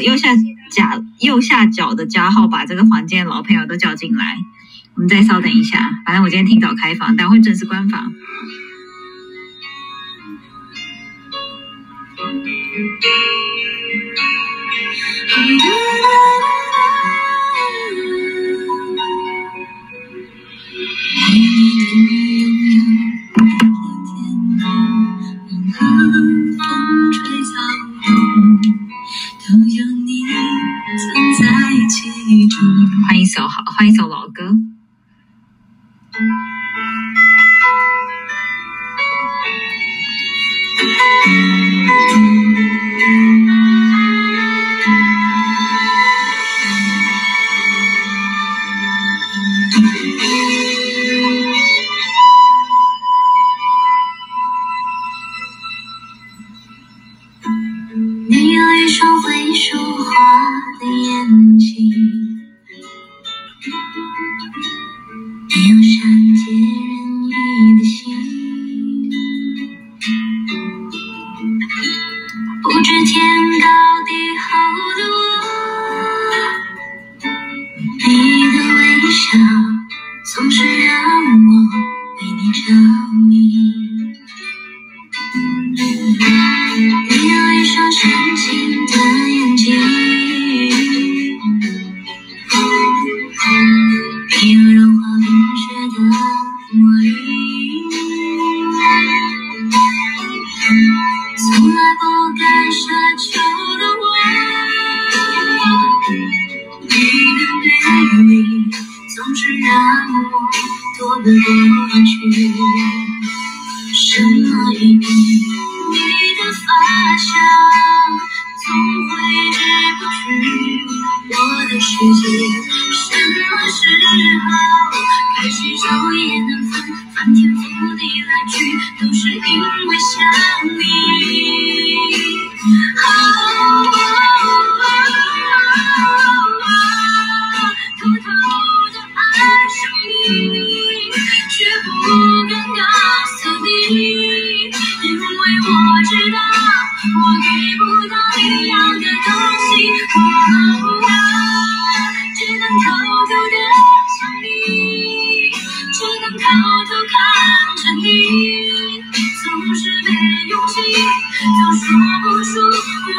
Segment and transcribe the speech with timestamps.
[0.00, 0.34] 右下
[0.70, 4.38] 角右下角的加号把这个房间的老朋友都叫进来。
[4.94, 8.12] 我们再稍等一下反正我今天挺早开房等会准时关房。
[33.56, 34.42] 好换一首老歌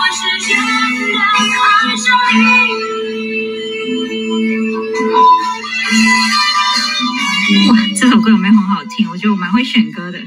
[0.05, 0.55] 哇时间
[1.97, 2.13] 上，
[7.95, 9.09] 这首歌有没有很好听？
[9.09, 10.19] 我觉得我蛮会选歌的。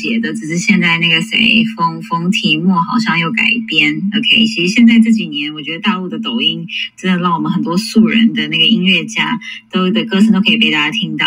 [0.00, 3.94] 写的，只是现在那个谁冯冯提莫好像又改编。
[3.96, 6.66] OK，其实现在这几年，我觉得大陆的抖音
[6.96, 9.38] 真的让我们很多素人的那个音乐家
[9.70, 11.26] 都的歌声都可以被大家听到。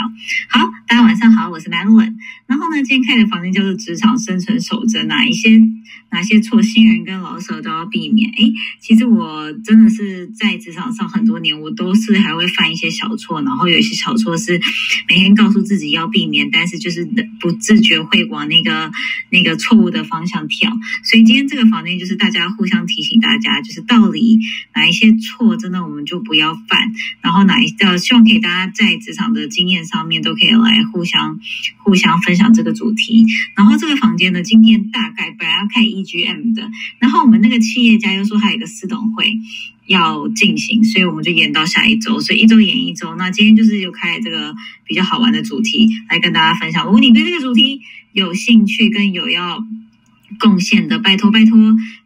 [0.50, 2.18] 好，大家晚上好，我是蓝文。
[2.54, 5.60] 然后呢，今天开的房间叫做职场生存守则，哪一些
[6.12, 8.30] 哪些错新人跟老手都要避免。
[8.30, 14.62] 诶，其实我真的是在职场上很多年，我都是还会犯一些小错，然后有一些小错是
[15.10, 18.92] 每天告诉自己要避免，但是就是不自觉会往那个
[19.32, 20.72] 那个错误的方向跳。
[21.04, 24.40] 所以今天这个房间就是大家互相提醒大家，就是到底
[24.76, 26.80] 哪一些错真的我们就不要犯，
[27.22, 31.40] 然后哪一呃希望可以大家在职场的经验上面都可以来互相
[31.78, 33.26] 互相分享这个主题。
[33.56, 36.70] 然后这个房间呢，今天大概本来要开 EGM 的，
[37.00, 39.38] 然后我们那个企业家又说还有个私董会。
[39.86, 43.16] 要进行，所以我们就延到下一周，所以一周延一周。
[43.16, 46.86] 那今天就是有开这个比较好玩的主题来跟大家分享。
[46.86, 47.82] 如果你对这个主题
[48.14, 49.62] 有兴趣跟有要
[50.40, 51.58] 贡献的，拜托拜托，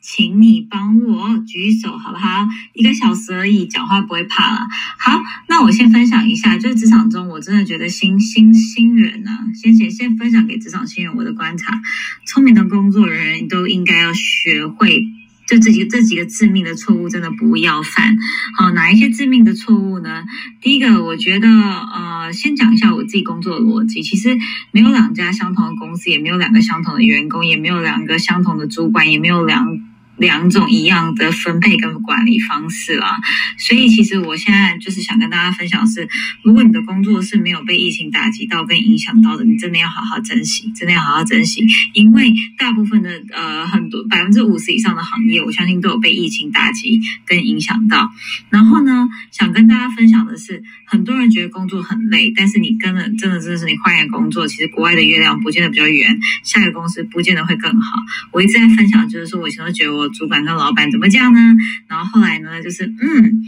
[0.02, 2.48] 请你帮我举手好不好？
[2.74, 4.68] 一个小时而已，讲话不会怕了。
[4.98, 11.80] 好，那我先分享一下，就是职场中我真的觉得新新新人呢、先先先分享给职场新人我的观察，
[12.26, 15.08] 聪明的工作人员都应该要学会。
[15.48, 18.18] 就这几个这几个致命的错误，真的不要犯。
[18.58, 20.26] 好，哪一些致命的错误呢？
[20.62, 24.04] 第一个，我觉得呃，先讲一下我自己工作的逻辑。
[24.04, 24.38] 其实
[24.72, 29.80] 没有两家相同的公司，也没有两个相同的员工，也没有两个相同的主管，也没有两
[30.18, 33.18] 两种一样的分配跟管理方式啦。
[33.58, 36.08] 所以，其实我现在就是想跟大家分享是，
[36.44, 48.12] 如果你的工作是没有被疫情打击到跟影响到的，你真的要好好珍惜，真的要好好珍惜，因为大部分的呃很多百分之五十以上的行业，我相信都有被疫情打击跟影响到。
[48.50, 57.98] 然后呢，想跟大家分享的是，很多人觉得工作很累，但是你跟了真的真的是你换一个工作，其实国外的月亮不见得比较圆，下一个公司不见得会更好。
[58.32, 61.40] 我一直在分享，就是说我以前都觉得我主管跟老板怎么讲呢？
[61.88, 63.44] 然后后来呢，就是嗯。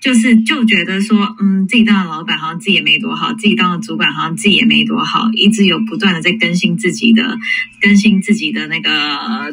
[0.00, 7.38] 就是就觉得说，嗯，自己当了老板好像自己也没多好，自己当了主管好像自己也没多好，一直有不断的在更新自己的、
[7.80, 8.90] 更新自己的那个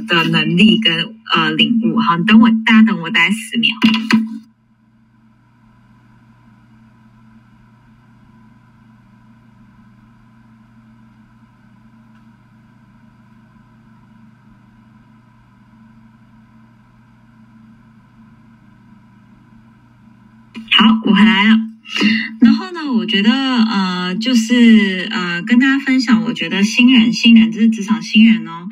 [0.09, 1.97] 的能力跟呃领悟。
[2.01, 3.73] 好，等我，大家等我大概十秒。
[20.81, 21.59] 好，我回来了。
[22.39, 28.67] 然后呢，我觉得呃，就是呃，跟大家分享，我觉得新人新人，这是职场新人哦，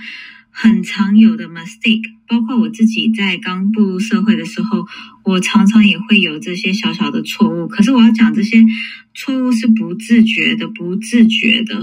[0.50, 4.88] 很常有的 mistake，包括我自己在刚步入社会的时候，
[5.24, 7.68] 我常常也会有这些小小的错误。
[7.68, 8.66] 可是我要讲这些
[9.13, 11.80] 错误是不自觉的，不自觉的，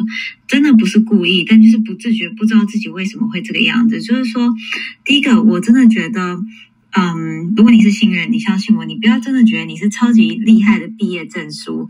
[0.48, 4.02] 真的不是故意，但就是不自觉，不知道自己为什么会这个样子。
[4.02, 4.52] 就是说，
[5.04, 6.40] 第一个，我真的觉得。
[6.92, 11.88] 嗯，如果你是新人，你相信我，你不要真的觉得你是超级厉害的毕业证书，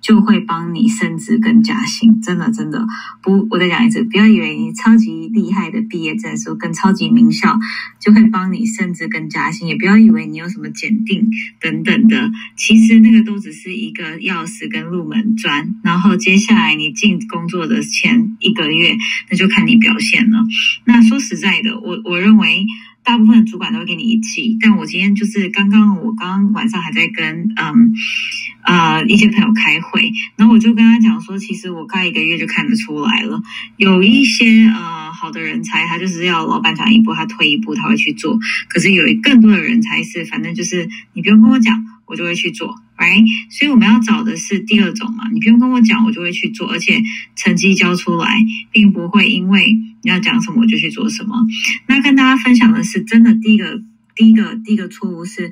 [0.00, 2.84] 就会帮你升职跟加薪，真的真的
[3.22, 7.56] 不，我再讲一次，不要以为你超级厉害的毕业证书跟超级名校
[8.00, 11.28] 就会帮你升职跟加薪，也不要以为你有什么检定
[11.60, 18.96] 等等的，其实那个都只是一个钥匙跟入门砖，然后接下来你进工作的前一个月，
[19.30, 20.44] 那就看你表现了。
[20.86, 22.66] 那说实在的，我我认为。
[23.10, 27.26] 大部分主管都会跟你一起，但我今天就是刚刚，我刚刚晚上还在跟
[27.56, 27.92] 嗯
[28.62, 33.42] 呃一些朋友开会，然后我就跟他讲说，其实我开一个月就看得出来了，
[33.76, 38.38] 有一些呃好的人才，他就是要老板讲一步，他退一步，他会去做，
[38.68, 41.84] 可是有更多的人才是，反正就是你不用跟我讲。
[42.10, 43.24] 我就会去做，right？
[43.48, 47.00] 所以我们要找的是第二种嘛，你不用跟我讲，我就会去做，而且
[47.36, 48.28] 成绩交出来，
[48.72, 51.36] 并不会因为你要讲什么我就去做什么。
[51.86, 53.80] 那跟大家分享的是，真的第一个，
[54.16, 55.50] 第一个，第一个错误是，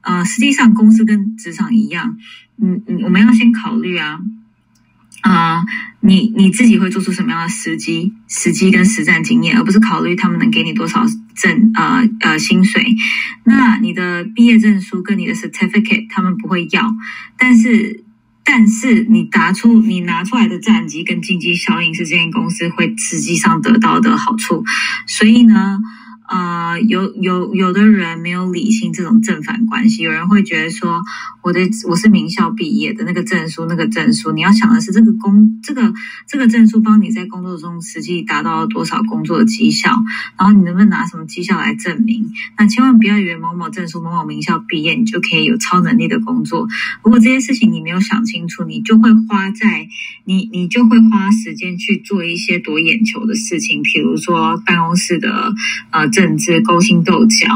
[0.00, 2.16] 呃，实际上公司跟职场一样，
[2.60, 4.18] 嗯嗯，我们要先考虑啊。
[5.22, 5.64] 啊，
[6.00, 12.94] 你你自己会做出什么样的时机、时机跟实战经验，而不是考虑他们能给你多少证呃呃薪水。
[13.44, 16.94] 那你的毕业证书跟你的 certificate 他们不会要，
[17.36, 18.04] 但是
[18.44, 24.64] 但是你答出你拿出来的战绩跟经济效应是这间公司会实际上得到的好处，
[25.06, 25.78] 所以呢。
[26.28, 31.02] 呃，有有有的人没有理性这种正反关系，有人会觉得说，
[31.42, 35.94] 我的我是名校毕业的那个证书，那个证书，你要想的是这个工这个
[36.26, 39.90] 这个证书帮你在工作中实际达到了多少工作的绩效，
[40.38, 42.30] 然后你能不能拿什么绩效来证明？
[42.58, 46.68] 那千万不要以为某某证书、某某名校毕业，你就可以有超能力的工作。
[47.02, 49.88] 如果这些事情你没有想清楚，你就会花在
[50.26, 55.54] 你你就会花时间去做一些夺眼球的事情，比如说办公室的
[55.90, 56.06] 呃。
[56.18, 57.46] 甚至勾心斗角，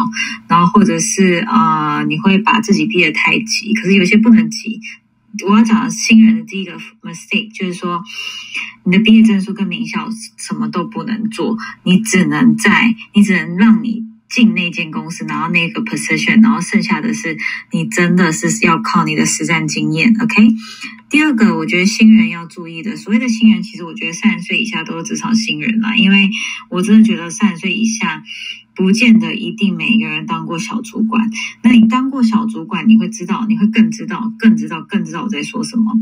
[0.46, 3.74] 然后或者是啊，你会把自己逼得太急。
[3.74, 4.80] 可是有些不能急。
[5.48, 8.04] 我要讲新人的第一个 mistake 就是说，
[8.84, 17.36] 你的毕业证书跟名校什么都不能做，你只能在，你只能让你进那间公司，拿到那个 position，然后剩下的是
[17.70, 20.16] 你真的是要靠你的实战经验。
[20.20, 20.48] OK。
[21.10, 26.30] 第二个，我觉得新人要注意的，所谓的新人，其实我觉得三十岁以下都是职场新人啦，因为
[26.70, 28.22] 我真的觉得三十岁以下，
[28.74, 31.28] 不见得一定每一个人当过小主管。
[31.62, 35.92] 那你当过小主管，你会知道，你会更知道，更知道，更知道我在说什么。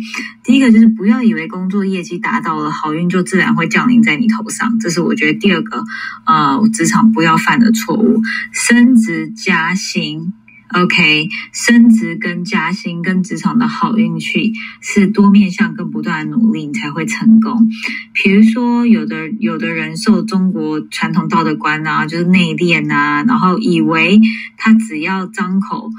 [0.45, 5.85] 第一个就是不要以为工作业绩达到了，好运就自然会降临在你头上，这是我觉得第二个，
[6.27, 8.21] 呃，职场不要犯的错误，
[8.53, 10.33] 升职加薪。
[10.73, 17.69] OK，升职跟加薪跟职场的好运气是多面向跟不断努力你才会成功。
[18.12, 24.21] 比如说，有的有的人受中国传统道德观啊，就是内敛啊，然后以为
[24.57, 25.91] 他只要张口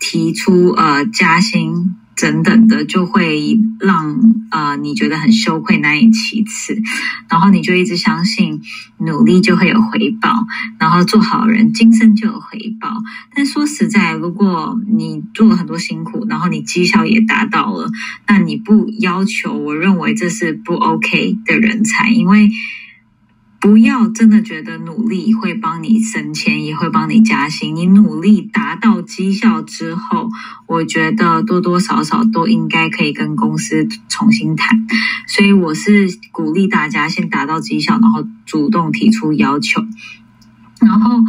[0.00, 1.96] 提出呃加薪。
[2.16, 4.18] 等等的就会让
[4.50, 6.82] 呃你觉得很羞愧难以启齿，
[7.28, 8.62] 然后你就一直相信
[8.98, 10.46] 努力就会有回报，
[10.78, 12.90] 然后做好人今生就有回报。
[13.34, 17.90] 但说实在，如果你做了很多辛苦，然后你绩效也达到了，
[18.26, 22.50] 那你不要求，我认为这是不 OK 的人才，因为。
[23.60, 27.74] 不要真的觉得努力会帮你升迁，也会帮你加薪。
[27.74, 30.30] 你努力达到绩效之后，
[30.66, 34.86] 我觉得多多少少都应该可以跟公司重新谈。
[35.26, 39.82] 所以我是鼓励大家先达到绩效，然后主动提出要求，
[40.80, 41.22] 然后。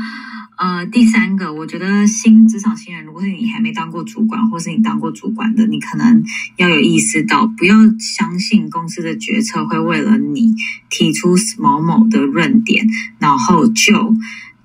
[0.58, 6.24] 呃，第三个，我觉得新职场新人，如果是你还没当过主管，或是你当过主管的，你可能
[6.56, 10.56] 要有意识到，不要相信公司的决策会为了你
[10.90, 12.88] 提出某某的论点，
[13.20, 14.16] 然后就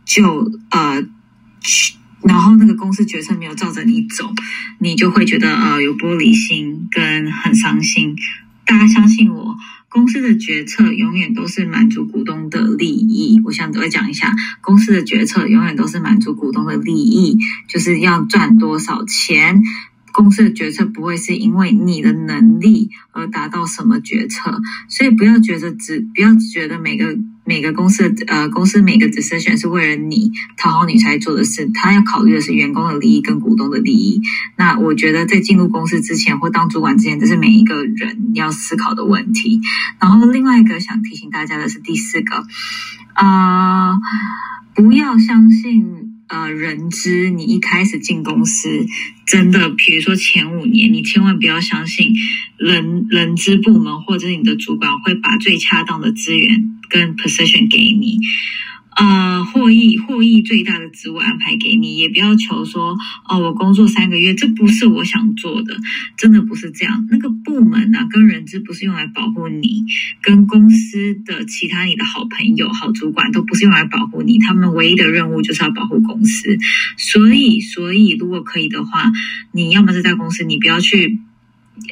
[0.06, 1.06] 就呃，
[2.22, 4.32] 然后那个公司决策没有照着你走，
[4.78, 8.16] 你就会觉得呃有玻璃心跟很伤心。
[8.64, 9.58] 大家相信我。
[9.92, 13.40] 公司的决策永远都是满足股东的利益。
[13.44, 14.32] 我想我讲一下，
[14.62, 17.36] 公司的决策永远都是满足股东的利益，
[17.68, 19.60] 就是要赚多少钱。
[20.14, 34.20] 公司的决策不会是因为你的能力而达到什么决策，所以不要觉得只不要觉得每个每个公司呃公司每个 decision 是为了你讨好你才做的事，他要考虑的是员工的利益跟股东的利益。
[34.56, 39.60] 那我觉得在进入公司之前或当主管之前，这是每一个人要思考的问题。
[39.98, 42.44] 然后另外一个想提醒大家的是第四个，
[43.14, 43.98] 啊，
[44.74, 46.11] 不要相信。
[46.32, 48.86] 呃，人资，你一开始进公司，
[49.26, 52.14] 真的，比如说前五年，你千万不要相信
[52.56, 58.18] 人人资部门或者你的主管会把最恰当的资源跟 position 给你。
[58.94, 62.96] 呃，获益获益最大的职务安排给你，也不要求说
[63.26, 65.76] 哦，我工作三个月，这不是我想做的，
[66.16, 67.06] 真的不是这样。
[67.10, 69.84] 那个部门啊，跟人资不是用来保护你，
[70.22, 76.58] 跟公司的其他你的好朋友、好主管都不是用来保护你，他们唯一的任务就是要保护公司。
[76.98, 79.10] 所以，所以如果可以的话，
[79.52, 81.18] 你要么是在公司，你不要去。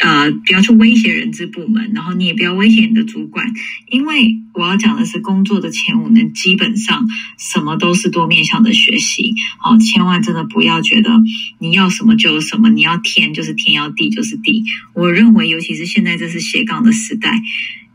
[0.02, 3.46] 呃，不要去威胁人资部门，然后你也不要威胁你的主管，
[3.90, 7.08] 因为我要讲的是工作的前五年，基本上
[7.38, 9.34] 什么都是多面向的学习。
[9.58, 11.10] 好，千万真的不要觉得
[11.58, 14.64] 你要什么就有什么，你要天就是天，要地就是地。
[14.94, 17.40] 我认为，尤其是现在这是斜杠的时代，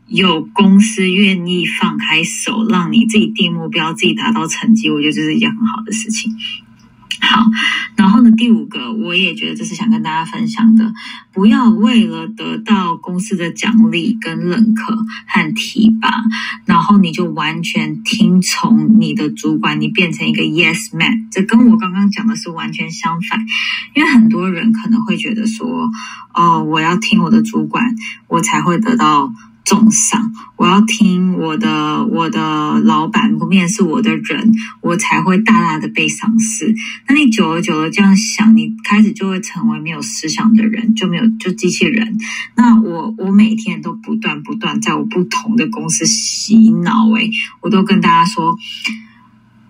[0.08, 6.32] 有公司愿意放开手，让你自己定目标，自己达到成绩，我觉得这是一件很好的事情。
[7.26, 7.44] 好，
[7.96, 10.94] 然后呢，第五个，我也觉得这是想跟大家分享的，
[11.32, 16.08] 不要为了得到公司的奖励跟认可和提拔，
[16.64, 23.40] 然后你就完全听从你的主管，你变成一个 yes man，这跟我刚刚讲的是完全相反。
[23.94, 25.90] 因为很多人可能会觉得说，
[26.32, 27.84] 哦，我要听我的主管，
[28.28, 29.32] 我才会得到。
[29.66, 36.72] 重赏，我要听我的我的老板不面试我的人，我才会大大的被赏识。
[37.08, 42.16] 那你久而久了这样想，你开始就会成为没有思想的人，就没有就机器人。
[42.54, 47.28] 那我我每天都不断不断在我不同的公司洗脑，诶，
[47.60, 48.56] 我都跟大家说。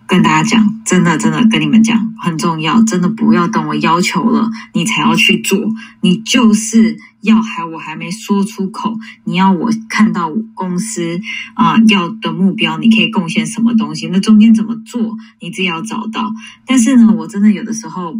[0.09, 5.59] 跟大家讲，真的，真的跟你们讲，很重要，真的不要等我要求了，你才要去做。
[6.00, 11.20] 你就是要还我还没说出口，你要我看到公司
[11.54, 14.08] 啊要的目标，你可以贡献什么东西？
[14.08, 16.32] 那中间怎么做，你自己要找到。
[16.64, 18.14] 但是呢，我真的有的时候。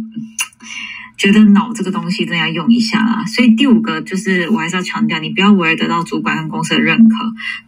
[1.17, 7.15] 觉得脑这个东西真的要用一下啦，所以第五个就是我还是要强调，你不要为了得到主管跟公司的认可，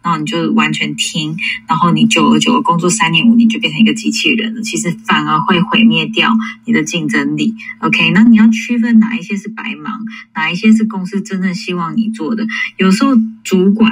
[0.02, 1.36] 然后你就完全听，
[1.66, 6.32] 然后你久而久而工作三年五年就变成一个机器人了，其实反而会毁灭掉
[6.64, 7.56] 你的竞争力。
[7.80, 12.46] OK，那你要区分哪一些是白忙，哪一些是公司真正希望你做的。
[12.76, 13.90] 有时候主管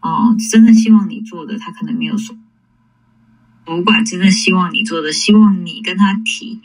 [0.00, 2.36] 哦，真正希望你做的，他可能没有说。
[3.64, 6.60] 主管真正希望你做的，希望你跟他提，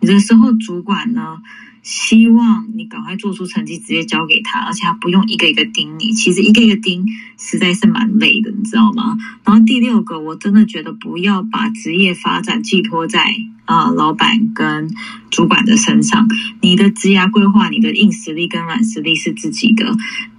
[0.00, 1.42] 有的时候主管呢。
[1.82, 6.12] 希望你赶快做出成绩，直接交给他，而且他不用一个一个盯你。
[6.12, 7.04] 其实一个一个盯
[7.36, 9.16] 实在是蛮累的，你知道吗？
[9.44, 14.94] 然后第六个，我真的觉得不要把职业发展寄托在啊老板跟
[15.30, 16.28] 主管的身上。
[16.60, 19.96] 你的职业规划，你的硬实力跟软实力是自己的。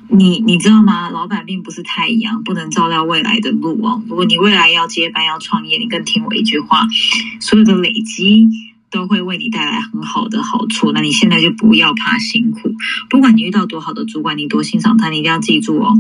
[0.10, 1.10] 你你知道吗？
[1.10, 4.02] 老板并不是太阳，不能照亮未来的路哦。
[4.08, 6.88] 如果你未来要接班要创业，你更听我一句话，
[7.42, 8.48] 所有的累积。
[8.94, 12.76] 都会为你带来很好的好处，那你现在就不要怕辛苦，
[13.10, 15.98] 不管你遇到多好的主管，你多欣赏他，你一定要记住哦。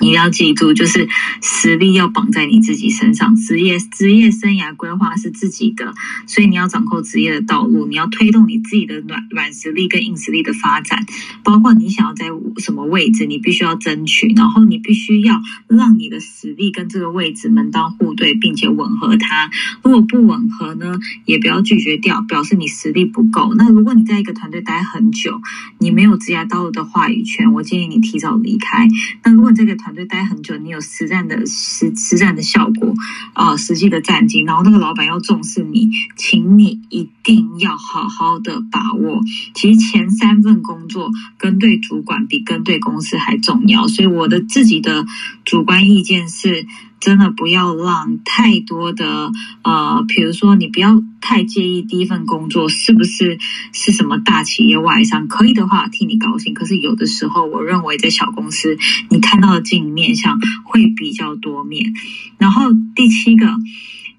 [0.00, 1.08] 你要记住，就是
[1.42, 3.34] 实力要绑在你自己身上。
[3.36, 5.92] 职业职业生涯规划是自己的，
[6.26, 7.86] 所以你要掌控职业的道路。
[7.86, 11.04] 你要推动你自己的软软实力跟硬实力的发展，
[11.42, 12.26] 包括你想要在
[12.58, 14.32] 什么位置，你必须要争取。
[14.36, 19.50] 然后你必须要让你的实力跟这个位置门当户对，并且吻合它。
[19.82, 23.54] 如果不吻合呢，也不要拒绝掉，表示你实力不够。
[23.54, 25.40] 那如果你在一个团队待很久，
[25.78, 28.86] 你没有职业道路的话语权，我建议你提早离开。
[29.24, 32.92] 那如果这个团团队待很久，你有实战的实实战的效果
[33.32, 39.22] 啊，实际的战绩，然后那个老板要重视你，请你一定要好好的把握。
[39.54, 45.06] 其实前三份工作跟对主管比跟对公司还重要，所以我的自己的
[45.46, 46.66] 主观意见是。
[47.00, 49.30] 真的不要让太多的
[49.62, 53.38] 呃，比如说你不要太介意第一份工作是不是
[53.72, 56.54] 是什么大企业外商，可以的话替你高兴。
[56.54, 58.78] 可是有的时候，我认为在小公司，
[59.10, 61.92] 你看到的经营面相会比较多面。
[62.38, 63.46] 然后第七个。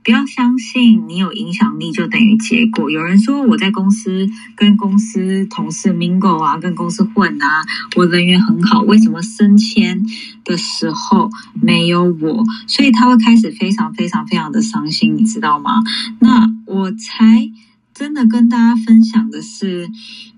[0.03, 2.89] 不要相信你有影响力就等于结果。
[2.89, 7.63] 有人说我在公司跟公司同事 mingle 啊，跟公司混啊，
[7.95, 10.03] 我人缘很好，为什么升迁
[10.43, 11.29] 的时候
[11.62, 12.43] 没有我？
[12.65, 15.81] 所以他会开始非常非常非常的伤心，你知道吗？
[16.19, 17.51] 那我才
[17.93, 19.89] 真的跟大家分享的是。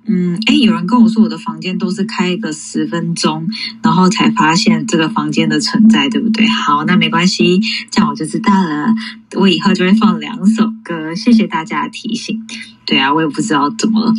[0.06, 3.48] 嗯，哎，有人跟我说我的房间都是开个十分钟，
[3.84, 6.48] 然后才发现这个房间的存在，对不对？
[6.48, 7.62] 好，那没关系，
[7.92, 8.88] 这样我就知道了。
[9.36, 12.42] 我以后就会放两首歌，谢谢大家的提醒。
[12.86, 14.14] 对啊，我也不知道怎么了。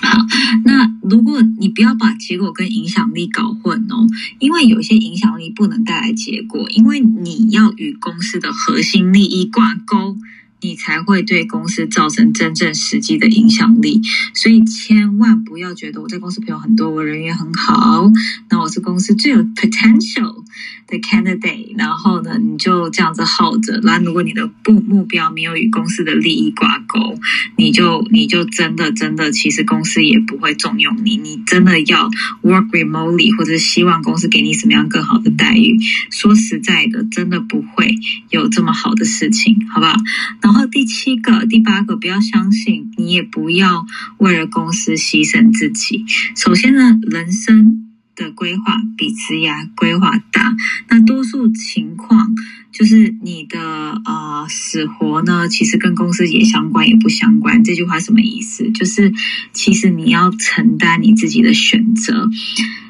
[0.00, 0.18] 好，
[0.64, 4.06] 那如果你不要把结果跟影响力搞混哦，
[4.40, 10.16] 因为有些影响力不能带来结果，因为你要与公司的核心利益挂钩。
[10.62, 14.00] 你才会对公司造成真正实际的影响力，
[14.32, 18.10] 所以千万不要觉得我在公司朋友很多，我人缘很好，
[18.48, 20.44] 那我是公司最有 potential。
[20.86, 23.80] 的 candidate，然后呢，你就这样子耗着。
[23.82, 27.18] 那如果你的目目标没有与公司的利益挂钩，
[27.56, 31.16] 你就你就真的真的，其实公司也不会重用你。
[31.16, 32.10] 你真的要
[32.42, 35.78] work remotely，或者希望公司给你什么样更好的待遇？
[36.10, 37.94] 说实在的，真的不会
[38.30, 39.96] 有这么好的事情，好不好？
[40.40, 43.86] 然后第七个、第八个，不要相信，你也不要
[44.18, 46.04] 为了公司牺牲自己。
[46.36, 47.81] 首先呢，人生。
[48.14, 50.54] 的规划比职涯规划大，
[50.88, 52.34] 那多数情况
[52.70, 53.60] 就是你的
[54.04, 57.62] 呃死活呢，其实跟公司也相关也不相关。
[57.64, 58.70] 这句话什么意思？
[58.72, 59.12] 就是
[59.52, 62.28] 其实你要承担你自己的选择。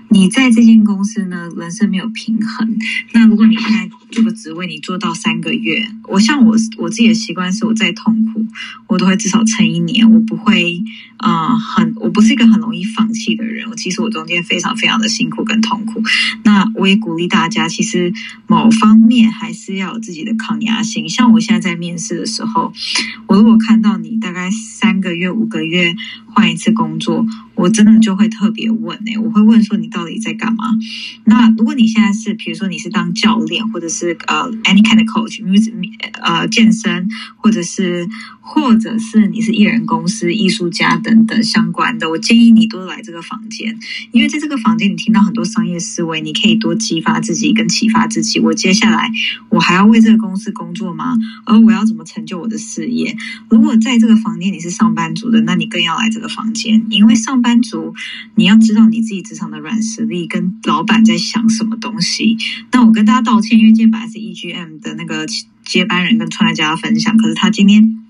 [0.09, 2.77] 你在这间公司呢，人生没有平衡。
[3.13, 8.46] 那如果你现在这个职位，你做到三个月，我像我我自己的习惯是，我再痛苦，
[8.87, 10.83] 我都会至少撑一年，我不会
[11.16, 13.68] 啊，很我不是一个很容易放弃的人。
[13.70, 16.03] 我其实我中间非常非常的辛苦跟痛苦。
[16.44, 18.12] 那我也鼓励大家，其实
[18.46, 21.09] 某方面还是要有自己的抗压性。
[21.09, 22.72] 像我现在在面试的时候，
[23.27, 25.94] 我如果看到你大概三个月、五个月
[26.27, 27.27] 换一次工作。
[27.55, 30.64] 我真的就会特别问哎，我会问说你到底在干嘛？
[31.25, 35.59] 那如果你现在是，比如说你是当教练，或者是是呃 any kind of coach，因为
[36.21, 38.09] 呃健身，或者是
[38.41, 43.79] 或者是你是艺人公司艺术家等等相关的，我建议你多来这个房间，
[44.11, 48.41] 因为在这个房间你听到很多商业思维，你可以多激发自己跟启发自己。
[48.41, 49.09] 我接下来
[49.53, 51.19] 我还要为这个公司工作吗？
[51.45, 53.15] 而我要怎么成就我的事业？
[53.51, 57.43] 如果在这个房间你是上班族的，那你更要来这个房间，因为上。
[57.43, 57.93] 班族，
[58.37, 62.37] 你要知道你自己职场的软实力跟老板在想什么东西。
[62.71, 65.27] 那我跟大家道歉，因为今天本来是 EGM 的那个
[65.65, 68.02] 接班人跟创业家分享，可是他今天。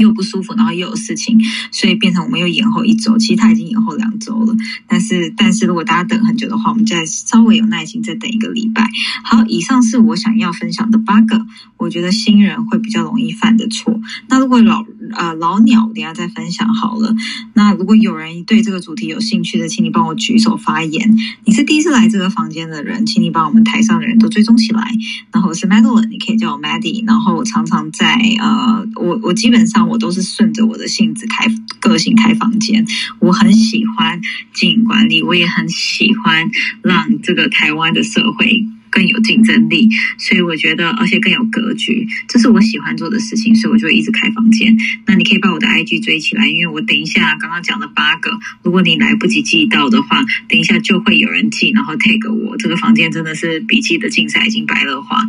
[0.00, 1.38] 又不舒服，然后又有事情，
[1.70, 3.16] 所以变成我们又延后一周。
[3.18, 4.54] 其实他已经延后两周了，
[4.86, 8.88] 但是但是如果大家等很久的话，我们再稍微有耐心再等一个礼拜。
[9.24, 14.00] 好，以上是我想要分享的八个，我觉得新人会比较容易犯的错。
[14.28, 14.84] 那如果老
[15.16, 17.14] 呃老鸟，等下再分享好了。
[17.52, 21.14] 那如果有人对这个主题有兴趣的，请你帮我举手发言。
[21.44, 24.90] 你是第一次来这个房间的人，请你把我们台上的人都追踪起来。
[25.32, 27.04] 然后我是 Madeline，你可以叫我 Maddie。
[27.06, 29.89] 然后我常常在呃，我我基本上。
[29.90, 31.46] 我都是顺着我的性子开
[31.80, 32.86] 个性开房间，
[33.18, 34.20] 我很喜欢
[34.54, 36.48] 经营管理，我也很喜欢
[36.82, 38.64] 让这个台湾的社会。
[38.90, 44.76] 更有竞争力，所以我觉得，而且更有格局，这是我喜欢做的事情，所以我就一直开房间。
[45.06, 48.30] 那你可以把我的 IG 追起来，因为我等一下刚刚讲的八个，
[48.62, 52.56] 如果你来不及记到的话，等一下就会有人记，然后 take 我。
[52.56, 55.22] 这个房间真的是笔记的竞赛，已经白热化。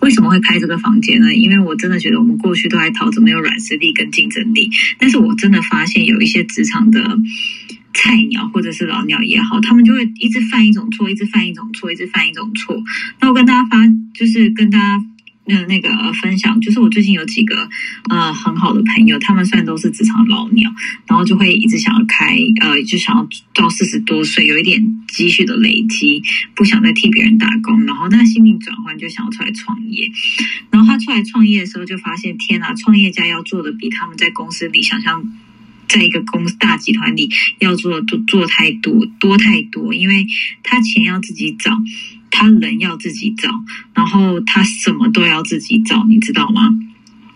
[0.00, 1.34] 为什么会开这个房间呢？
[1.34, 7.18] 因为我真的觉得我们过去都在讨怎么有软实力跟竞争力，但是我真的发现有一些职场的。
[7.92, 12.82] 菜鸟或者是老鸟也好，他们就会一直犯一种错，一直犯一种错，一直犯一种错。
[13.20, 15.04] 那我跟大家发，就是跟大家
[15.46, 15.90] 呃那个
[16.22, 17.68] 分享，就是我最近有几个
[18.08, 20.70] 呃很好的朋友，他们虽然都是职场老鸟，
[21.06, 26.22] 然后就会一直想要开呃，就想要到四十多岁，有一点积蓄的累积，
[26.54, 30.08] 不想再替别人打工，然后那心命转换，就想要出来创业。
[30.70, 35.24] 然后他出来创业的时候，就发现天哪，创业家要做的比他们在公司里想象。
[35.90, 40.24] 在一个公司大集团里，要做多做太多多太多，因为
[40.62, 41.76] 他钱要自己找，
[42.30, 43.50] 他人要自己找，
[43.92, 46.70] 然后他什么都要自己找，你知道吗？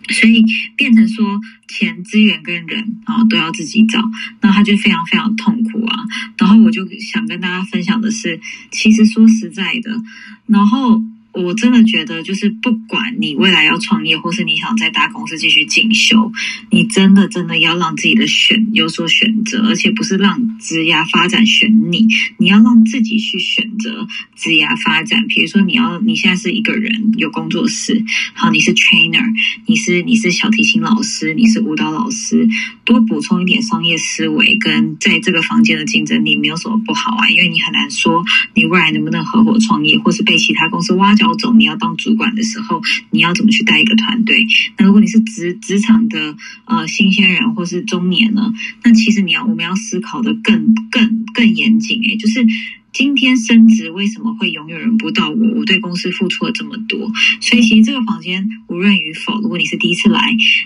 [0.08, 0.44] 所以
[0.76, 4.00] 变成说钱、资源跟人啊都要自己找，
[4.40, 5.96] 那他就非常非常痛苦啊。
[6.38, 8.40] 然后我就想跟大家分享的是，
[8.70, 10.00] 其实说实在的，
[10.46, 11.02] 然后。
[11.34, 16.30] 我真的觉得，就是不管你未来要创业，或是你想在大公司继续进修，
[16.70, 22.06] 你真的真的要让自己的选有所选择，而且不是让职涯发展选你，
[22.38, 25.26] 你要让自己去选择职涯发展。
[25.26, 29.24] 比如说，你要你现在是一个人有工作室，好，你是 trainer，
[29.66, 32.46] 你是你是小提琴老师，你是舞蹈老师，
[32.84, 38.22] 多补充一点商业思维，跟在这个房间的竞争力没有什么不好啊，因为你很难说
[38.54, 41.23] 你未来能不能合伙创业，或是被其他公司挖角。
[41.24, 44.46] 要走，你要当主管的时候，你要怎么去带一个团队？
[44.76, 48.52] 那如果你是职职场的呃新鲜人或是中年呢？
[48.84, 52.46] 那其实你要我们要思考的更更更严谨诶，就是。
[52.94, 55.54] 今天升职为什么会永远轮不到我？
[55.58, 60.20] 我对公司付出了这么多，所以其实这个房间无论与否，如果你是第一次来，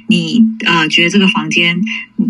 [0.09, 1.81] 你呃觉得这个房间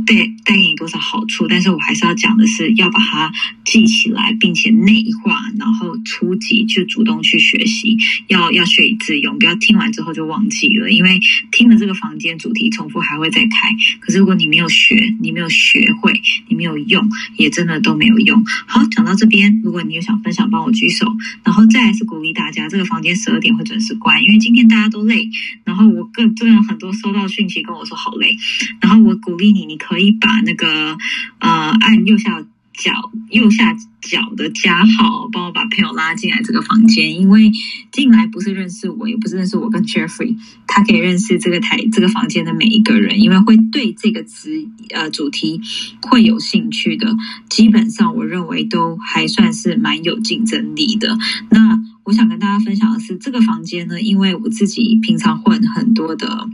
[0.07, 1.49] 带带给你多少好处？
[1.49, 3.33] 但是我还是要讲的是，要把它
[3.65, 7.97] 记起来，并且内化，然后初级就主动去学习，
[8.29, 10.91] 要要学以致用，不要听完之后就忘记了。
[10.93, 11.19] 因为
[11.51, 18.45] 听了这个房间主题重复还会再开，可是如果你没有学，你没有学会，你没有用，也真的都没有用。
[18.67, 21.07] 好，讲到这边，如果你有想分享，帮我举手。
[21.42, 25.29] 然后再来是鼓励大家，这个房间十二点会准时关，因为今天大家都累。
[25.64, 28.37] 然后我更真的很多收到讯息跟我说好累。
[28.81, 30.96] 然后我鼓励你，你可以把那个
[31.40, 31.48] 呃
[31.81, 32.44] 按右下。
[32.79, 32.93] 角
[33.31, 37.51] 右下角的加号，帮我把朋友拉进来这个房间，因为
[37.91, 40.37] 进来不是认识我，也不是认识我跟 Jeffrey，
[40.67, 44.51] 他可以认识这个台这个房间的每一个人，因为会对这个词
[44.95, 45.61] 呃主题
[46.03, 47.14] 会有兴趣的，
[47.49, 51.19] 基本上我认为都还算是蛮有竞争力的。
[51.51, 56.49] 那我想跟大家分享的是，这个房间呢，因为我自己平常混很多的，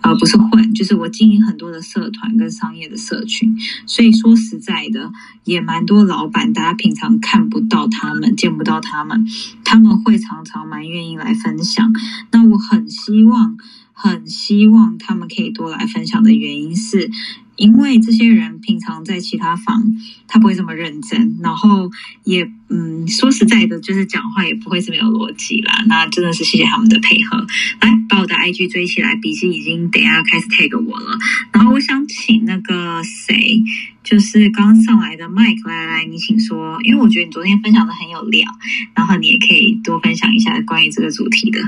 [0.00, 5.12] 呃，不是混，就是我经营很多的社团跟商业的社群，所以说实在的，
[5.44, 9.24] 也蛮多老板，大家平常看不到他们，见不到他们，
[9.64, 11.92] 他们会常常蛮愿意来分享。
[12.32, 13.56] 那我很希望，
[13.92, 17.08] 很希望他们可以多来分享的原因是。
[17.56, 19.94] 因为这些人平常在其他房，
[20.26, 21.90] 他不会这么认真，然后
[22.24, 25.84] 也嗯，说实在的，就是讲话也不会是没有逻辑啦。
[25.88, 27.44] 那真的是谢谢他们的配合，
[27.80, 31.18] 来把我的 IG 追起来，笔记已经等下开始 tag 我了。
[31.52, 33.60] 然后我想请那个谁，
[34.04, 38.48] 就是刚上来的 Mike 来来，你请说，因为我觉得你昨天分享的很有料，
[38.94, 41.60] 然后你也可以多分享一下关于这个主题的。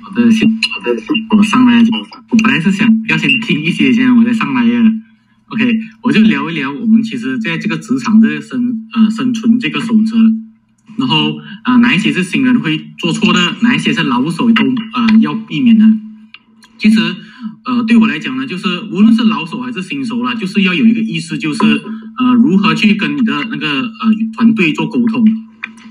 [0.00, 1.02] 好的，好的，
[1.36, 1.82] 我上来，
[2.30, 5.07] 我本来是想要先听一些先，我再上来的。
[5.48, 10.14] OK，我就聊一聊我们其实在这个职场这生呃生存这个守则，
[10.98, 15.86] 然后啊哪一些是新人会做错的，哪一些是老手都呃要避免的。
[16.76, 17.00] 其实
[17.64, 21.60] 呃对我来讲呢，就是无论是老手还是新手啦，就是要有一个意识，就是
[22.18, 25.26] 呃如何去跟你的那个呃团队做沟通，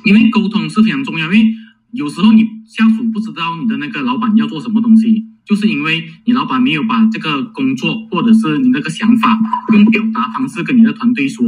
[0.05, 1.55] 因为沟通是非常重要，因为
[1.93, 5.25] 有时候你下属不知道你的那个老板要做什么东西。
[5.47, 9.39] 就是因为你老板没有把这个工作或者是你那个想法
[9.71, 11.47] 用表达方式跟你的团队说，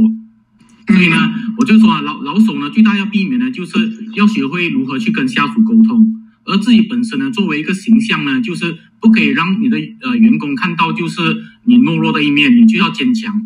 [0.86, 1.16] 所以呢，
[1.58, 11.20] 我就说啊老老手呢最大要避免的就是要学会如何去跟下属沟通，而自己本身呢作为一个形象呢，就是不可以让你的呃员工看到就是
[11.64, 13.42] 你懦弱的一面，你就要坚强，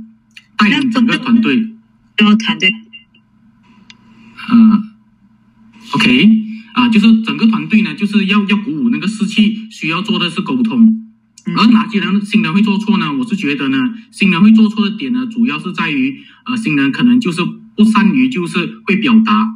[0.56, 1.68] 带领整个团队，
[2.16, 2.70] 然后团队，
[4.52, 4.82] 嗯
[5.92, 6.53] ，OK。
[6.74, 11.00] 啊，就是整个团队呢，就是要要鼓舞那个士气，需要做的是沟通。
[11.56, 13.12] 而哪些人新人会做错呢？
[13.14, 13.78] 我是觉得呢，
[14.10, 17.42] 新人会做错的点呢，主要是在于，呃，新人可能就是
[17.76, 19.54] 不善于就是会表达。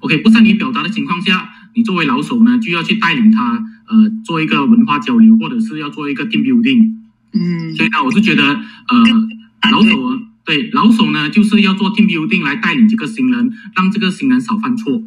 [0.00, 6.94] OK，不善于表达的情况下，你作为老手呢，就要去带领他，呃，做一个文化交流，或者是要做一个 team building。
[7.34, 7.74] 嗯。
[7.74, 15.02] 所以呢，我是觉得，呃，老手对老手呢，就是要做 team building 来带领这个新人，让这个新人少犯错。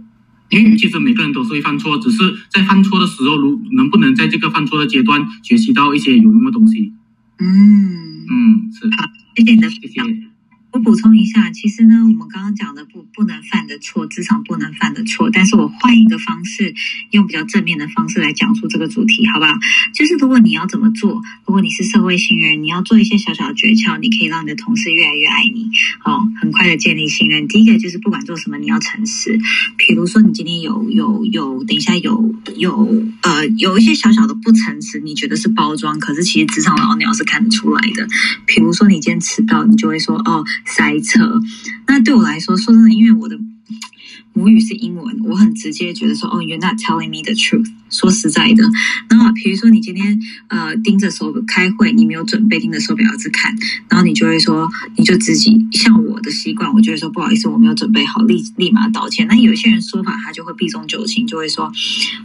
[0.50, 2.18] 因 为其实每个人都是会犯错，只是
[2.50, 6.94] 在犯错的时候，如能不能在这个犯错的阶段学习到一些有用的东西。
[7.40, 10.29] 嗯嗯，是好，谢谢你的分享。
[10.72, 16.76] 我补充一下，其实呢，我们刚刚讲的不不能犯的错，职场不能犯的错，但是我换一个方式，
[17.10, 19.54] 用比较正面的方式来讲述这个主题，好不好？
[19.96, 25.72] 就是如果你要怎么做，如果你是社会新人，你要做一些小小的诀窍，你可以让你的同事越来越爱你，
[26.06, 27.48] 哦，很快的建立信任。
[27.48, 29.40] 第一个就是不管做什么，你要诚实。
[29.76, 38.08] 比如说你今天有有有，等一下有有呃有一些小小的不诚实，你觉得是包装，可是其实职场老鸟是看得出来的。
[38.46, 40.46] 比如说你今天迟到，你就会说哦。
[40.66, 41.40] 塞车，
[41.88, 43.38] 那对我来说，说真的，因为我的。
[44.34, 47.68] 母语是英文，我很直接觉得说，哦，You're not telling me the truth。
[47.90, 48.64] 说实在的，
[49.10, 53.52] 那比如说你今天呃盯着手开会，你没有准备盯着手表一直看，
[53.90, 59.28] 然后你就会说，你就自己像我的习惯，我就会说不好意思，我没有准备好，立立马道歉。
[59.28, 61.66] 那有些人说法他就会避重就轻，就会说，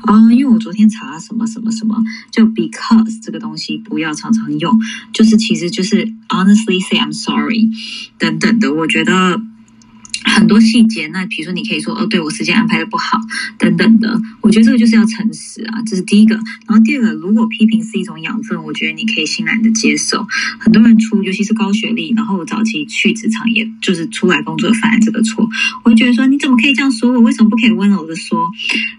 [0.02, 1.96] 啊，因为我昨天查了什么什么什么，
[2.30, 4.78] 就 because 这个东西不要常常用，
[5.14, 7.70] 就是其实就是 honestly say I'm sorry
[8.18, 9.40] 等等的，我觉得。
[10.34, 13.18] 很多细节，那比如说你可以说哦，对我时间安排的不好，
[13.56, 14.20] 等等的。
[14.40, 16.34] 我觉得这个就是要诚实啊，这是第一个。
[16.66, 20.26] 然后第二个，如果批评是一种养分，我觉得你可以欣然的接受。
[20.58, 25.48] 很多人出，尤其是高学历，然后我早期去职场，也就是出来工作犯了这个错，
[25.84, 27.20] 我会觉得说你怎么可以这样说我？
[27.20, 28.50] 为什么不可以温柔的说？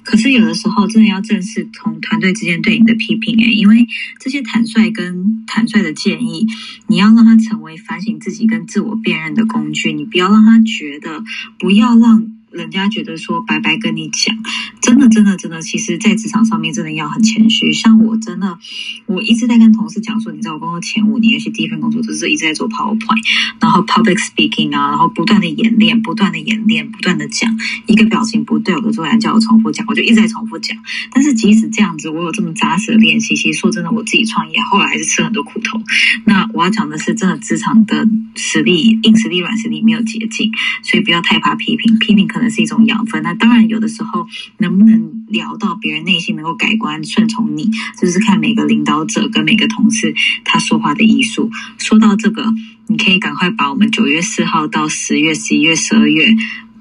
[0.04, 3.86] 可是有的时候真的要正视同团队之间对你的批评，诶，因为
[4.20, 6.48] 这些坦率跟坦率的建议，
[6.88, 11.25] 你要让他成为反省自己跟自我辨认的工具，你不要让他觉得。
[11.60, 14.36] 不要让人家觉得说白白跟你讲，
[14.82, 17.74] 真的，真的真的，其实，在职场上面真的要很谦虚。
[17.74, 18.58] 像我真的，
[19.06, 23.24] 我一直在跟同事讲说，你知道，我工作前五年，尤其第一份工作，就是一直在做 PowerPoint，
[23.60, 27.54] 然后 Public Speaking 啊，然后不断的演练，不断的演练，不断的讲。
[27.88, 30.78] 一个表情不对，我的主管叫我重复讲，我就一直在重复讲。
[31.12, 35.82] 但是即使这样子，我有这么扎实的练习，其实说真的，我自己创业后来还是吃很多苦头。
[36.26, 40.52] 那我要讲的是，真的职场的实力，硬实力、软实力没有捷径，
[40.84, 43.22] 所以不要太怕批评，批评可能是一种养分。
[43.24, 44.26] 那当然，有的时候
[44.58, 51.50] 能不能聊到别人内心能够改观、顺从你，就是看每个领导者跟每个同事他说话的艺术。
[51.78, 52.44] 说到这个，
[52.88, 56.36] 你可以赶快把我们九月四号到十月、十一月、十二月。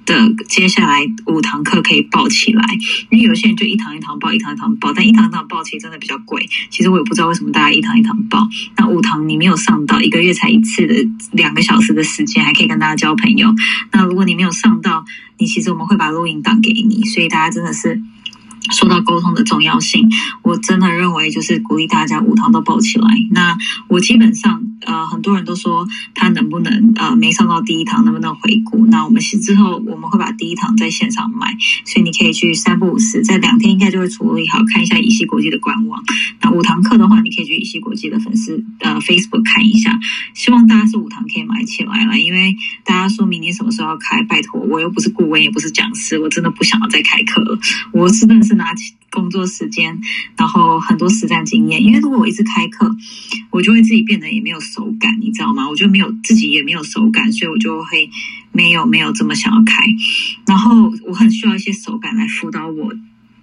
[0.07, 2.63] 的接下来五堂课可以报起来，
[3.11, 6.49] 因为有些人就一堂一堂报，一堂一堂报，但一堂一堂报其实真的比较贵。
[6.71, 8.47] 其实我也不知道为什么大家一堂一堂报。
[8.77, 10.95] 那五堂你没有上到，一个月才一次的
[11.33, 13.55] 两个小时的时间，还可以跟大家交朋友。
[13.93, 15.05] 那如果你没有上到，
[15.39, 18.01] 你其实我们会把录音档给你，所以大家真的是。
[18.73, 20.09] 说到沟通的重要性，
[20.43, 23.09] 我真的认为就是鼓励大家五堂都报起来。
[23.31, 23.57] 那
[23.89, 28.87] 我基本上呃，很多人都说他能不能呃没上到第一堂能不能回顾？
[28.87, 34.59] 那我们是之后我们会把第一堂在线上卖，所以你可以去三不五时，在两天应该就会处理好。
[34.73, 36.03] 看一下乙烯国际的官网。
[36.41, 39.99] 那五堂课的话，你可以去乙烯国际的粉丝呃 Facebook 看一下。
[40.33, 44.23] 希望大家是五堂可以买起来了，因为大家说明年什么时候要开？
[44.23, 47.59] 拜托，我又不是顾问，也不是讲师，我真的不想要再开课了。
[47.93, 48.54] 我真的是。
[48.55, 50.01] 拿起工作时间，
[50.37, 51.83] 然后很多实战经验。
[51.83, 52.95] 因为如果我一直开课，
[53.51, 55.69] 我就会自己变得也没有手感，你知道吗？
[55.69, 58.11] 我就没有自己也没有手感，所以我就会
[58.53, 59.83] 没有没有这么想要开。
[60.47, 62.93] 然后我很需要一些手感来辅导我。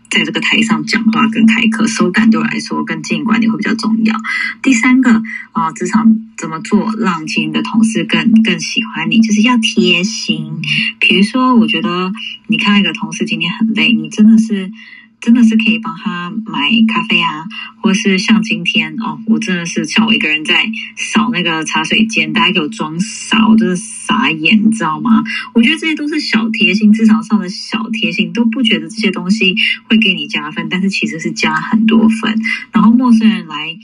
[0.10, 4.14] 在这个台上讲话跟开课，手感对我来说跟经营管理会比较重要。
[4.62, 10.52] 第三个啊，职场怎么做让经营的同事更更喜欢你，就是要贴心。
[11.00, 12.12] 比如说，我觉得
[12.48, 14.70] 你看一个同事今天很累，你真的是。
[15.22, 17.46] 真的是可以帮他买咖啡啊，
[17.80, 25.24] 或是像今天哦，我真的是像我一个人在扫那个茶水间，大家给我装傻，我，真的傻眼，你知道吗？
[25.54, 29.56] 我觉得这些都是小贴心，职场上的小贴心，都不觉得这些东西
[29.88, 32.42] 会给你加分，但是其实是加很多分。
[32.72, 33.78] 然后陌生人来。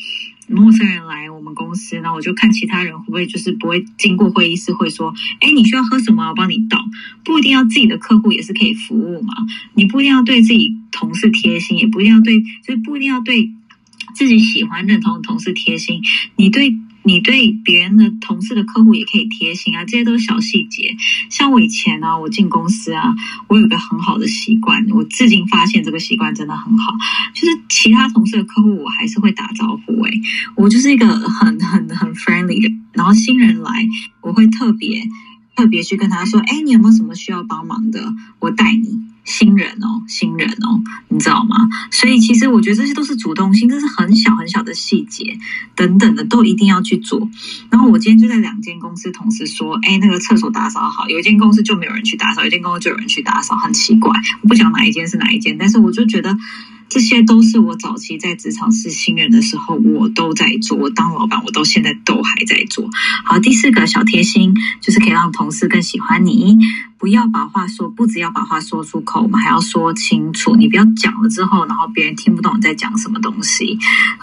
[0.47, 6.29] 陌生人来我们公司，然后我就看其他人会不会就是不会经过会议室会说，哎，你需要喝什么？
[6.29, 6.83] 我帮你倒。
[7.23, 9.33] 不一定要自己的客户也是可以服务嘛。
[9.73, 13.51] 你不一定要对自己同事贴心，也不一定要对，就是不一定要对
[14.15, 16.01] 自己喜欢认同的同事贴心。
[16.36, 16.73] 你对。
[17.08, 20.98] 你对别人的同事的客户也可以贴心啊，这些都是小细节。
[21.30, 23.15] 像我以前呢，我进公司啊，
[23.48, 26.93] 我有个很好的习惯，我至今发现这个习惯真的很好，
[27.34, 30.04] 就是其他同事的客户我还是会打招呼。
[30.04, 30.22] 诶，
[30.56, 33.88] 我就是一个很很很 friendly 的，然后新人来，
[34.20, 35.02] 我会特别
[35.56, 38.13] 特别去跟他说，哎，你有没有什么需要帮忙的？
[38.39, 39.07] 我带你。
[39.28, 41.58] 新人哦，新人哦，你知道吗？
[41.92, 45.38] 所以其实我觉得这些都是主动性，这是很小很小的细节，
[45.76, 47.30] 等等的都一定要去做。
[47.70, 54.12] 然后我今天就在两间公司同时说，哎，那个厕所打扫好，有一间公司就没有人去打扫，有一间公司就有人去打扫，很奇怪。
[54.42, 56.38] 我不讲哪一间是哪一间，但是我就觉得。
[56.89, 60.78] 这些都是我早期在职场是新人的时候，我都在做。
[60.78, 62.89] 我当老板，我到现在都还在做。
[63.26, 66.58] 好，第四个小贴心就是可以让同事更喜欢你。
[66.97, 70.56] 不要把话说，不只要把话说出口，我们还要说清楚。
[70.56, 73.78] 你不要讲了之后，然后别人听不懂你在讲什么东西。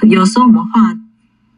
[0.08, 0.96] 有时候我们话。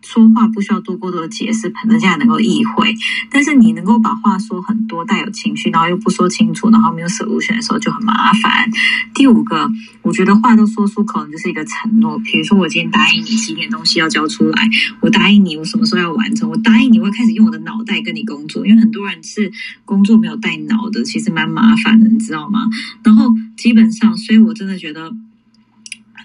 [0.07, 2.95] 说话不需要多过多的解释，人家能够意会。
[3.29, 8.71] 但是你能够把话说很多，带有情绪，然后又不说清楚，然后没有 solution 的时候就很麻烦。
[9.13, 9.69] 第五个，
[10.03, 12.17] 我觉得话都说出口，就是一个承诺。
[12.21, 14.69] 比如说，我今天答应你几点东西要交出来，
[15.01, 18.65] 我答应你我什么时候要完成，我答应你会开始用我的脑袋跟你工作。
[18.65, 19.51] 因为很多人是
[19.85, 22.61] 工作没有带脑的，其实蛮麻烦的，你知道吗？
[23.03, 25.13] 然后基本上，所以我真的觉得。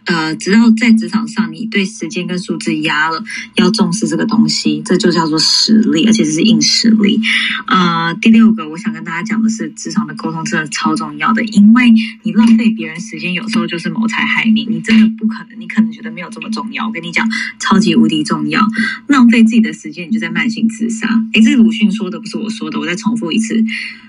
[0.05, 3.23] 呃，只要在职场上，你对时间跟数字压了，
[3.55, 7.19] 要重视这个东西，这就叫做实力，而且这是硬实力。
[7.67, 11.93] 呃，第六个，我想跟大家讲的是，职场的沟通真的超重要的，因为
[12.23, 14.67] 你浪费别人时间，有时候就是谋财害命。
[14.69, 17.27] 你真的不可能，你可能觉得没有这么重要，我跟你讲，
[17.59, 18.65] 超级无敌重要。
[19.07, 21.07] 浪费自己的时间，你就在慢性自杀。
[21.33, 23.63] 诶，这是鲁迅说的，不是我说的，我再重复一次。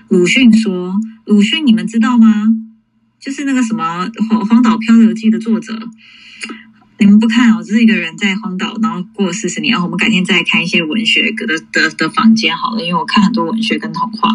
[0.09, 2.47] 鲁迅说，鲁迅，你们知道吗？
[3.23, 5.73] 就是那个什么《荒荒岛漂流记》的作者，
[6.99, 9.73] 你们不看哦，这是一个人在荒岛，然后过四十年。
[9.73, 14.29] 然后我们改天再看一些文学的的的房间好了，因为我看很多文学跟童话。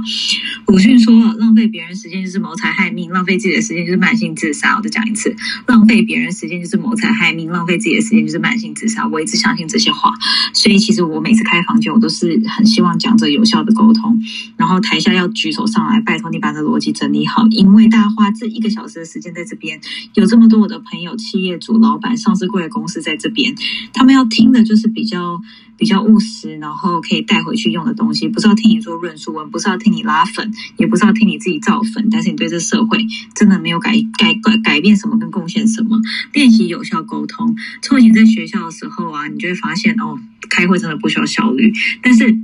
[0.67, 5.35] 鲁迅说：“浪费别人时间就是谋财害命，浪费自己的时间就是慢性自杀。”我再讲一次：
[5.67, 9.07] 浪费别人时间就是谋财害命，浪费自己的时间就是慢性自杀。
[9.07, 10.13] 我一直相信这些话，
[10.53, 14.21] 所以其实我每次开房间，我都是很希望讲这有效的沟通。
[14.57, 19.81] 然后台下要举手上来，拜托你把这逻辑整理好，因为大家花这一个小时的时间在这边，
[20.15, 22.69] 有这么多我的朋友、企业主、老板、上市贵。
[22.69, 23.55] 公司在这边，
[23.93, 25.41] 他们要听的就是比较
[25.77, 28.29] 比较务实，然后可以带回去用的东西。
[28.29, 32.09] 不是要听你做论述文，不是要听你拉粉，也不是要听你自己造粉。
[32.11, 32.99] 但是你对这社会
[33.35, 35.99] 真的没有改改改改变什么，跟贡献什么？
[36.33, 37.57] 练习有效沟通。
[37.81, 40.19] 从前在学校的时候啊，你就会发现哦，
[40.51, 41.73] 开会真的不需要效率，
[42.03, 42.39] 但是。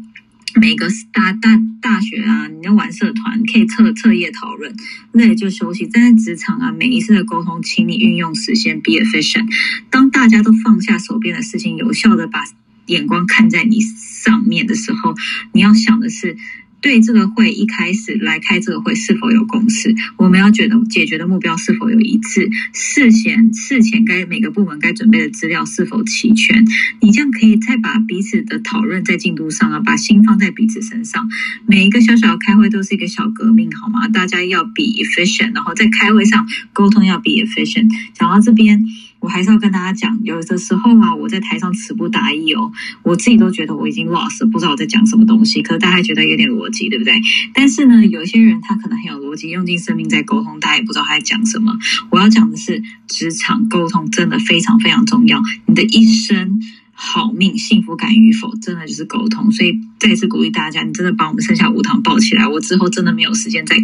[0.61, 4.75] 每个大大大学啊，你要玩社团，可以彻彻夜讨论，
[5.13, 5.87] 累就休息。
[5.87, 9.47] 站在职场啊，每一次的沟通，请你运用时间，be efficient。
[9.91, 12.45] 当大家都放下手边的事情，有效的把
[12.87, 15.15] 眼光看在你上面的时候，
[15.53, 16.37] 你要想的是。
[16.85, 19.95] 对这个会一开始来开这个会是否有共识？
[20.19, 22.51] 我们要觉得解决的目标是否有一致？
[22.75, 26.67] 事前事前该每个部门该准备的资料是否齐全？
[27.01, 31.27] 你这样可以再把彼此的讨论在进度上啊，把心放在彼此身上。
[31.67, 34.07] 每一个小小的开会都是一个小革命，好吗？
[34.09, 37.89] 大家要 be efficient，然后在开会上沟通要 be efficient。
[38.13, 38.85] 讲到这边。
[39.25, 42.71] 我还是要跟大家讲，有的时候啊，我在台上词不达意哦，
[43.03, 45.63] 我自己都觉得我已经 lost，不知道我在讲什么东西。
[45.63, 47.15] 可是大家觉得有点逻辑，对不对？
[47.55, 51.73] 但是呢，有些人他可能很有逻辑，用尽生命在沟通，大家也不知道他在讲什么。
[52.11, 55.41] 我要讲的是，职场沟通真的非常非常重要。
[55.65, 56.61] 你的一生
[56.93, 59.51] 好命、幸福感与否，真的就是沟通。
[59.53, 63.83] 所以再次鼓励大家，你真的把我们剩下五堂抱起来，我之后真的没有时间再开。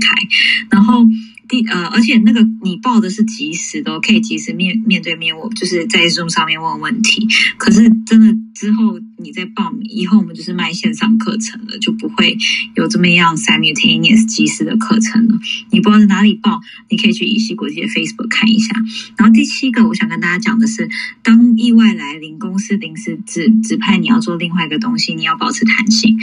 [0.68, 1.06] 然后。
[1.50, 7.26] 第呃，而且那个你报的是及时的，可以及时面面对面我，就是在 Zoom 上面问问题。
[7.58, 12.38] 可是真的之后你再报，以后我们就是卖线上课程了，就不会
[12.76, 15.36] 有这么样 simultaneous 及时的课程了。
[15.72, 18.72] 你不知道在哪里报，你可以去乙西国际的 Facebook 看一下。
[19.16, 20.88] 然后第七个，我想跟大家讲的是，
[21.24, 26.16] 当意外来临，公司临时指指派你要做另外一个东西，你要保持弹性。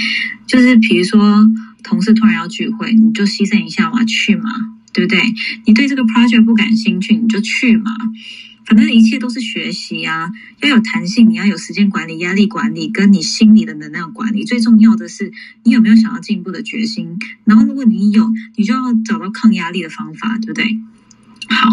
[0.48, 1.46] 就是比如说
[1.84, 4.77] 同事突然要聚会，你就牺牲一下嘛，去嘛。
[4.98, 5.22] 对不对？
[5.66, 7.92] 你对这个 project 不感兴趣，你就去嘛。
[8.66, 10.32] 反正一切都是学习啊，
[10.62, 14.44] 要有弹性，你要有时间管理、压力管理，跟你心理的能量管理。
[14.44, 15.32] 最重要的是，
[15.64, 17.20] 你有没有想要进一步的决心？
[17.46, 20.66] 然后，如果你有，你就要找到抗压力的方法，对不对？
[21.50, 21.70] 好，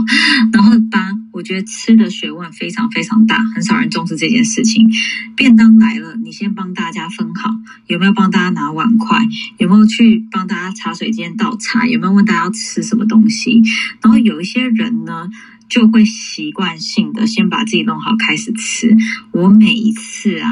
[0.52, 4.88] 然后八，我觉得吃的学问非常非常大，很少人重视这件事情。
[5.36, 7.50] 便当来了，你先帮大家分好，
[7.86, 9.18] 有没有帮大家拿碗筷？
[9.58, 11.86] 有没有去帮大家茶水间倒茶？
[11.86, 13.62] 有没有问大家要吃什么东西？
[14.00, 15.28] 然后有一些人呢，
[15.68, 18.96] 就会习惯性的先把自己弄好，开始吃。
[19.32, 20.50] 我每一次啊。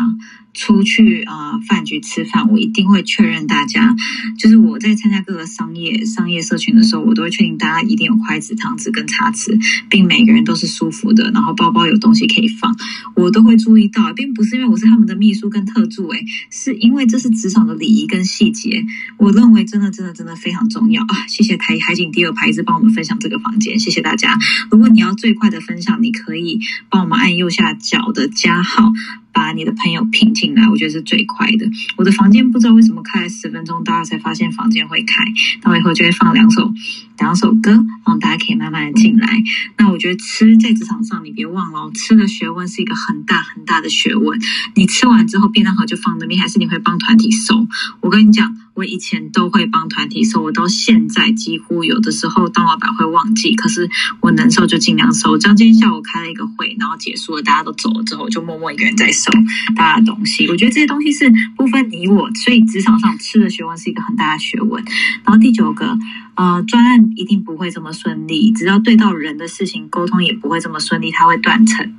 [0.55, 3.95] 出去啊，饭局吃饭，我一定会确认大家，
[4.39, 12.75] 就是我在参加各个商业商业社群的时候，我都会确定大家一定有筷子、汤匙跟叉子，并每个人都是舒服的，然后包包有东西可以放，
[13.15, 18.85] 我都会注意到，并不是因为我是他们的秘书跟特助，诶，是因为这是职场的礼仪跟细节，
[19.17, 21.27] 我认为真的真的真的非常重要啊！
[21.29, 24.37] 谢谢台海景第二排子帮我们分享这个房间，谢谢大家。
[24.71, 28.93] 如果你要最快的分享，你可以帮我们按右下角的加号。
[29.33, 31.67] 把你的朋友聘进来，我觉得是最快的。
[31.97, 35.15] 我的房间不知道为什么开了十分钟，大家才发现房间会开。
[35.63, 36.73] 那我以后就会放两首
[37.19, 39.43] 两首歌，让大家可以慢慢的进来。
[39.79, 44.39] 那我觉得吃在职场上，你别忘了，吃的学问是一个很大很大的学问。
[44.75, 47.67] 你吃完之后，便当盒就放那边，还是你会帮团体收？
[48.01, 48.57] 我跟你讲。
[48.75, 53.91] 我以前都会帮团体收，我到现在几乎有的时候当老板会忘记，可是
[54.21, 55.39] 我能收就尽量收。
[55.39, 59.31] 像今天下午开了一个会，然后结束了，大家都走了之后，我就默默一个人在收
[59.77, 60.49] 大家的东西。
[60.49, 64.83] 我觉得这些东西是不分你我，所以职场上吃的学问是一个很大的学问。
[65.23, 65.99] 然后第九个，
[66.35, 71.95] 啊，专案一定不会这么顺利，只要对到人的事情沟通也不会这么顺利，它会断层。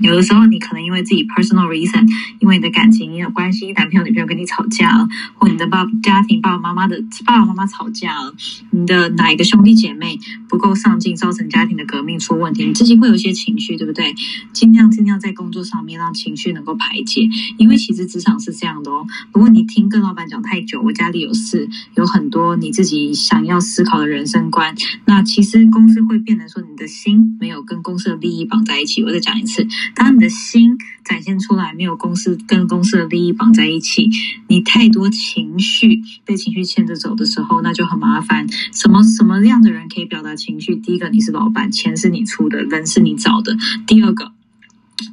[0.00, 2.06] 有的时候，你可能因为自己 personal reason，
[2.38, 8.34] 因为你的感情也有关系，男朋友女朋友跟你吵架了，或你的爸家庭爸爸妈妈的爸爸妈妈吵架了，
[8.70, 10.18] 你的哪一个兄弟姐妹
[10.48, 14.14] 不够上进，造成家庭的革命出问题，你自己会有一些情绪，对不对？
[14.52, 19.06] 尽量尽量在工作上面让情绪能够排解，因为其实职场是这样的哦。
[19.32, 24.74] 如果你听跟老板讲太久，我家里有事，有很多你自己想要思考的人生观，
[25.06, 29.02] 那其实公司会变得说你的心没有跟公司的利益绑在一起。
[29.02, 29.66] 我再讲一次。
[29.94, 34.10] 当你的心展现出来，没有公司跟公司的利益绑在一起，
[34.46, 38.46] 你太多情绪被情绪牵着走的时候，那就很麻烦。
[38.72, 40.76] 什么什么样的人可以表达情绪？
[40.76, 43.56] 第一个，你是老板，钱是你出的，人是你找的。
[43.86, 44.32] 第二个。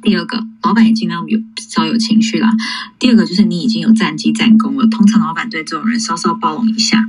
[0.02, 2.50] 第二个，老板也尽量有稍有情绪啦。
[2.98, 7.04] 第二个就是你已经有战绩战功了，通常老板对这种人稍稍包容一下。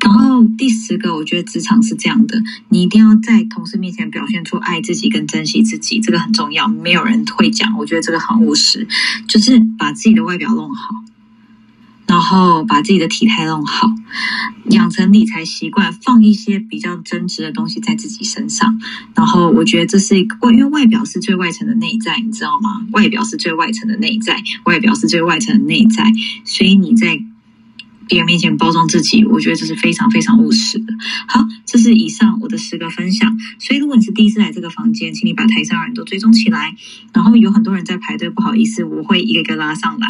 [0.00, 6.68] 然后第十个，我觉得职场是这样的，你一定要在同事面前表现出爱自己跟珍惜自己，这个很重要。
[6.68, 8.86] 没有人会讲，我觉得这个很务实，
[9.28, 10.94] 就是把自己的外表弄好。
[12.12, 13.90] 然后把自己的体态弄好，
[14.66, 18.78] 养成理财习惯，放一些比较增值的东西在自己身上。
[19.14, 22.86] 然后我觉得这是一个，因为外表是最外层的内在，你知道吗？
[22.92, 26.12] 外表是最外层的内在，外表是最外层的内在，
[26.44, 27.18] 所以你在。
[28.12, 30.92] 别人面前包装自己，我觉得这是非常非常务实的。
[31.26, 33.38] 好，这是以上我的十个分享。
[33.58, 36.76] 所以，如果你是第一次来这个房间，请你把台上人都追踪起来。
[37.14, 40.08] 然后有很多人在排队，不好意思，我会一个一个拉上来。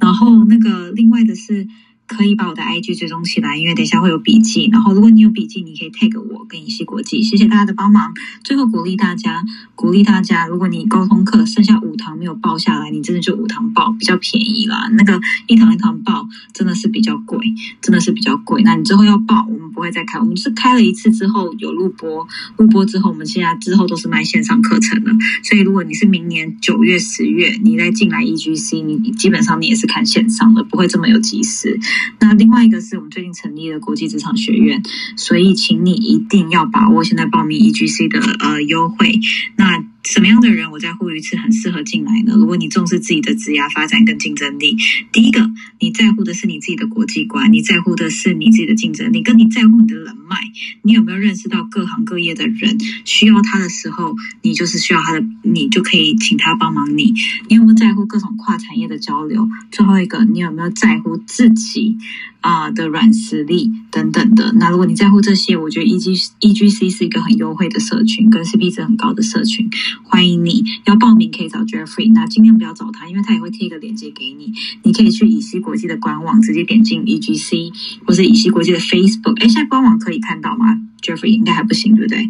[0.00, 1.68] 然后那个另外的是。
[2.12, 4.68] 可以把我的 IG 追踪起来，因为等一下会有笔记。
[4.70, 7.22] 然后，如果你有笔记，你可以 tag 我跟乙烯国际。
[7.22, 8.12] 谢谢大家的帮忙。
[8.44, 9.42] 最后鼓励大家，
[9.74, 14.88] 鼓励大家，如果你沟通课剩下五堂没有报下来，你真的就五堂报，比较便宜啦。
[14.92, 17.38] 那个一堂一堂报真的是比较贵，
[17.80, 18.62] 真的是比较贵。
[18.62, 22.26] 那你之后要报，我们不会再开，我们是开了一次之后有录播，
[22.58, 25.10] 录播之后，我们现在之后都是卖线上课程的。
[25.42, 31.78] 所以，如果你是明年九月、十月你再进来 EGC，你基本上你也是看线上的，不会这么有及时。
[32.20, 34.82] 那另外一个是我们最近成立了国际职场学院，
[35.16, 39.20] 所以请你一定要把握现在报名 EGC 的呃优惠。
[39.56, 42.34] 那什么样的人，我在呼吁一次，很适合进来呢？
[42.36, 44.76] 如果你重视自己的职业发展跟竞争力，
[45.12, 45.48] 第一个
[45.78, 50.36] 你在乎的是你自己的国际观，你在乎的是你自己的竞争力，跟你在乎你的人脉，
[50.82, 57.14] 你有没有认识到各行各业的人需要他的时候，你就是需要他的，你就可以请他帮忙你。
[57.48, 59.48] 你有没有在乎各种跨产业的交流？
[59.70, 61.96] 最后一个，你有没有在乎自己？
[62.42, 69.70] 啊的软实力等等的，那如果你在乎这些，我觉得 E G E G C 是一个很优惠的社群，跟 C P 值很高的社群，
[70.02, 77.70] 欢迎你要报名可以找 Jeffrey，那尽量不要找他，因为他也会贴一个链接给你，你可以去乙烯国际的官网直接点进 E G C，
[78.04, 82.28] 或是乙烯国际的 Facebook，哎，现在官网可以看到吗？Jeffrey 应该还不行，对不对？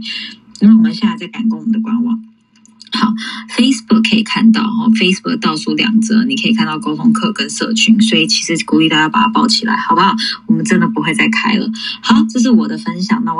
[0.61, 2.23] 因为我们现在在赶工我们的官网。
[2.93, 3.13] 好
[3.57, 10.15] ，Facebook 可以看到哈，Facebook 倒数两折，你可以看到沟通课跟社群，所以其实鼓励大家把它抱起来，好不好？
[10.47, 11.71] 我们真的不会再开了。
[12.01, 13.31] 好，这是我的分享，那我。